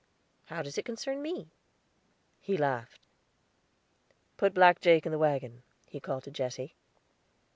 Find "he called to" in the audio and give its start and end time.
5.85-6.31